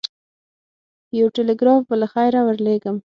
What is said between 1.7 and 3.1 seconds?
به له خیره ورلېږم.